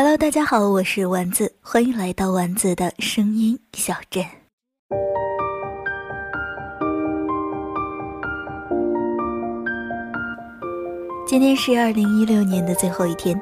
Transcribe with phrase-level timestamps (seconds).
[0.00, 4.24] Hello，大家好，我是丸子，欢迎来到丸子的声音小镇。
[11.26, 13.36] 今天是二零一六年的最后一天，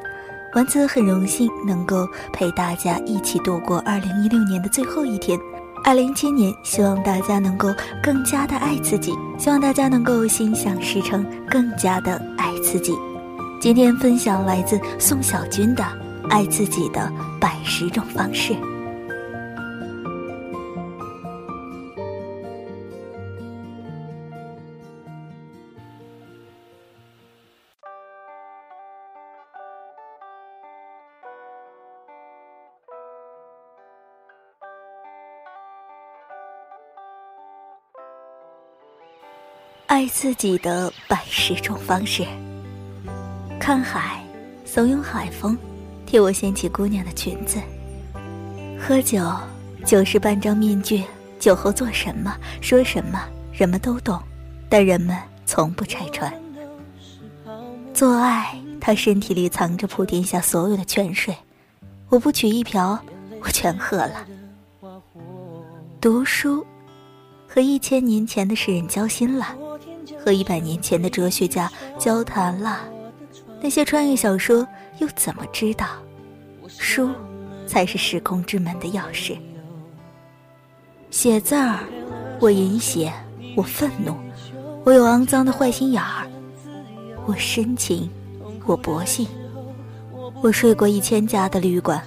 [0.54, 5.38] 丸子很荣幸能够陪大家一起度过二零一六年的最后一天。
[5.84, 7.68] 二零一七年，希望大家能够
[8.02, 12.94] 更加的爱自己，希望大家能够心想事成，更加的爱自己。
[13.60, 16.05] 今天分享来自宋小军的。
[16.28, 18.54] 爱自己的百十种方式。
[39.86, 42.26] 爱自己的百十种方式。
[43.58, 44.22] 看海，
[44.64, 45.56] 怂恿海风。
[46.06, 47.58] 替我掀起姑娘的裙子。
[48.78, 49.20] 喝酒，
[49.84, 51.02] 酒是半张面具，
[51.38, 53.20] 酒后做什么、说什么，
[53.52, 54.18] 人们都懂，
[54.68, 56.32] 但人们从不拆穿。
[57.92, 61.34] 做爱，他身体里藏着普天下所有的泉水，
[62.08, 62.98] 我不取一瓢，
[63.42, 64.24] 我全喝了。
[66.00, 66.64] 读书，
[67.48, 69.46] 和一千年前的诗人交心了，
[70.22, 72.80] 和一百年前的哲学家交谈了。
[73.62, 74.64] 那些穿越小说
[74.98, 75.86] 又怎么知道，
[76.68, 77.10] 书
[77.66, 79.36] 才是时空之门的钥匙？
[81.10, 81.80] 写字儿，
[82.40, 83.12] 我淫邪，
[83.56, 84.14] 我愤怒，
[84.84, 86.26] 我有肮脏的坏心眼儿，
[87.26, 88.10] 我深情，
[88.66, 89.26] 我薄幸，
[90.42, 92.02] 我睡过一千家的旅馆，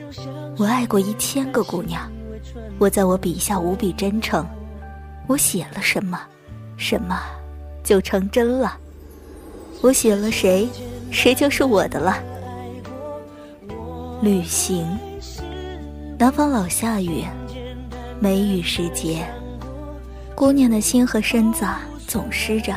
[0.58, 2.12] 我爱过一千个姑娘，
[2.78, 4.46] 我在我笔下无比真诚，
[5.28, 6.20] 我写了什么，
[6.76, 7.22] 什么
[7.84, 8.78] 就成真了。
[9.81, 10.68] 我写了谁？
[11.09, 12.22] 谁就是我的了。
[14.22, 14.86] 旅行，
[16.17, 17.23] 南方老下雨，
[18.20, 19.25] 梅雨时节，
[20.36, 21.66] 姑娘的心和身子
[22.06, 22.75] 总湿着。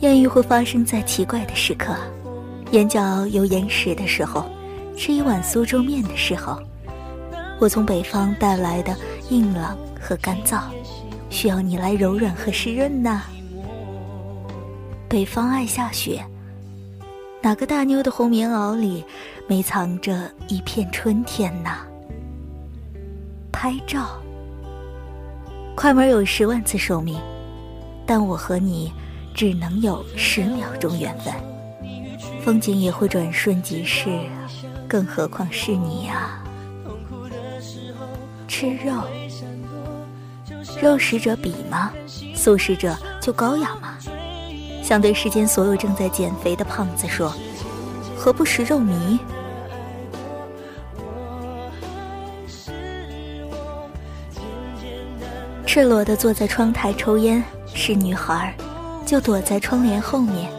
[0.00, 1.94] 艳遇会发生在奇怪的时刻：
[2.70, 4.46] 眼角有眼屎的时候，
[4.96, 6.58] 吃一碗苏州面的时候。
[7.60, 8.96] 我从北方带来的
[9.28, 10.62] 硬朗和干燥，
[11.28, 13.24] 需要你来柔软和湿润呐。
[15.10, 16.24] 北方爱下雪。
[17.40, 19.04] 哪个大妞的红棉袄里，
[19.48, 21.78] 没藏着一片春天呐？
[23.50, 24.20] 拍照，
[25.74, 27.18] 快门有十万次寿命，
[28.04, 28.92] 但我和你
[29.34, 31.32] 只能有十秒钟缘分。
[32.44, 34.10] 风景也会转瞬即逝，
[34.86, 36.42] 更何况是你呀？
[38.46, 39.02] 吃肉，
[40.82, 41.90] 肉食者鄙吗？
[42.34, 43.96] 素食者就高雅吗？
[44.82, 47.32] 想对世间所有正在减肥的胖子说
[48.14, 49.18] ：“何不食肉糜？”
[55.68, 58.56] 赤裸的坐在窗台抽烟，是女孩
[59.04, 60.50] 就躲在窗帘后面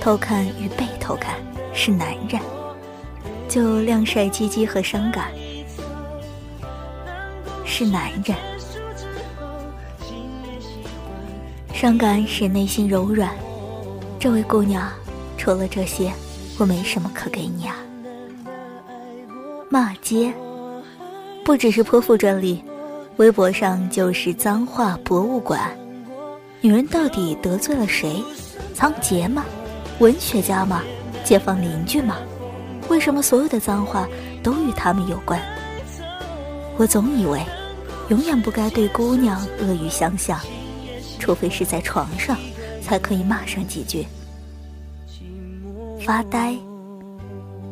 [0.00, 1.36] 偷看与被偷看；
[1.72, 2.40] 是男人
[3.48, 5.26] 就晾晒鸡鸡和伤感；
[7.64, 8.36] 是男人
[11.72, 13.30] 伤感使内心柔软。
[14.18, 14.90] 这位姑娘，
[15.38, 16.12] 除了这些，
[16.58, 17.76] 我没什么可给你啊。
[19.70, 20.34] 骂街，
[21.44, 22.60] 不只是泼妇专利，
[23.22, 25.70] 微博上就是脏话博物馆。
[26.60, 28.20] 女人到底得罪了谁？
[28.74, 29.44] 仓颉吗？
[30.00, 30.82] 文学家吗？
[31.22, 32.16] 街坊邻居吗？
[32.88, 34.08] 为什么所有的脏话
[34.42, 35.40] 都与他们有关？
[36.76, 37.40] 我总以为，
[38.08, 40.40] 永远不该对姑娘恶语相向，
[41.20, 42.36] 除非是在床上。
[42.82, 44.04] 才可以骂上几句。
[46.04, 46.56] 发呆，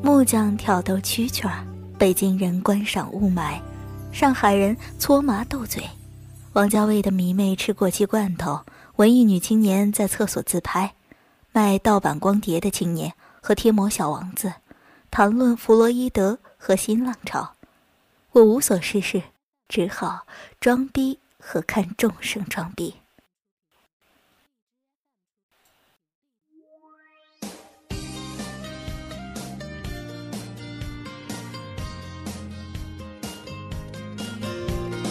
[0.01, 1.67] 木匠挑逗蛐蛐儿，
[1.99, 3.59] 北京人观赏雾霾，
[4.13, 5.83] 上海人搓麻斗嘴，
[6.53, 8.61] 王家卫的迷妹吃过期罐头，
[8.97, 10.95] 文艺女青年在厕所自拍，
[11.53, 14.53] 卖盗版光碟的青年和贴膜小王子，
[15.11, 17.55] 谈论弗洛伊德和新浪潮。
[18.33, 19.23] 我无所事事，
[19.69, 20.27] 只好
[20.61, 22.97] 装逼和看众生装逼。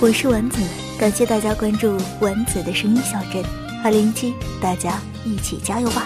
[0.01, 0.57] 我是丸子，
[0.97, 3.43] 感谢大家关注丸子的声音小镇
[3.83, 6.05] 二零一七，大家一起加油吧！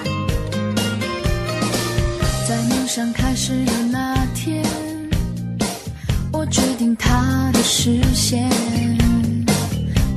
[2.49, 4.65] 在梦想开始的那天，
[6.31, 8.49] 我决定它的实现，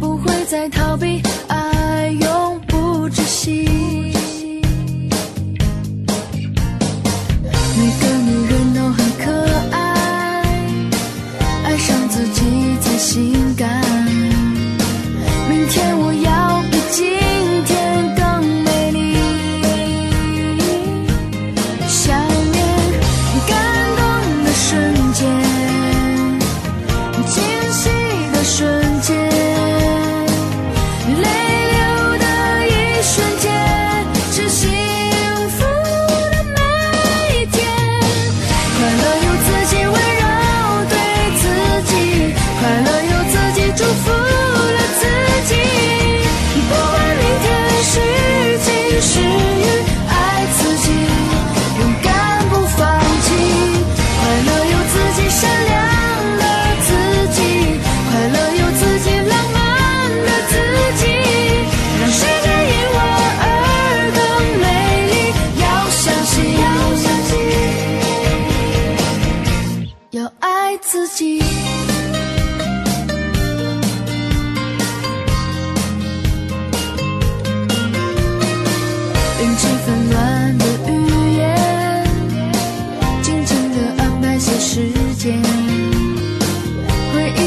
[0.01, 4.16] 不会再逃避，爱永不止息。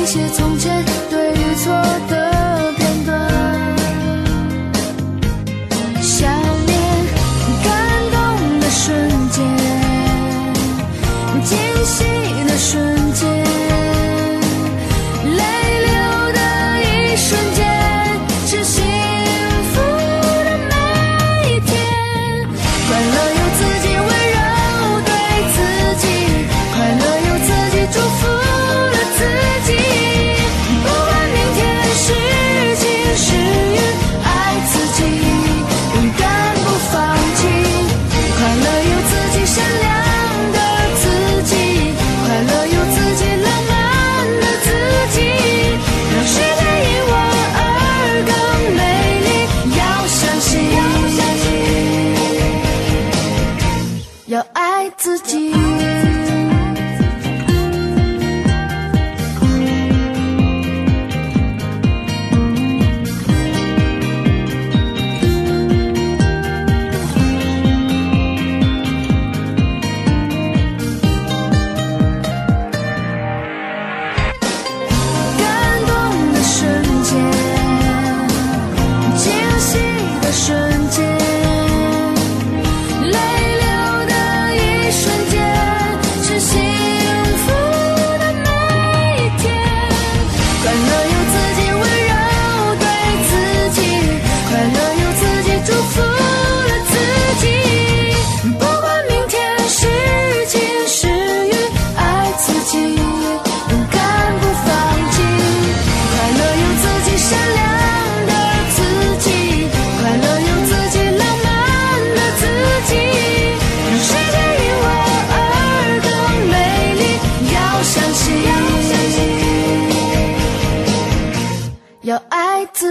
[0.01, 1.73] 一些从前对与错
[2.07, 2.28] 的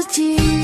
[0.01, 0.58] 自己。